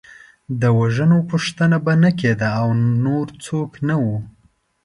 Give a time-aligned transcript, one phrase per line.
[0.61, 2.69] د وژنو پوښتنه به نه کېده او
[3.05, 4.17] نور څوک نه وو.